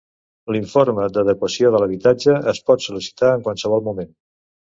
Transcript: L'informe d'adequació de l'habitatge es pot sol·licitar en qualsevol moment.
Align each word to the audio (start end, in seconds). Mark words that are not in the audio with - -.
L'informe 0.53 1.03
d'adequació 1.17 1.71
de 1.75 1.81
l'habitatge 1.83 2.37
es 2.53 2.61
pot 2.71 2.87
sol·licitar 2.87 3.29
en 3.35 3.47
qualsevol 3.49 3.87
moment. 3.91 4.13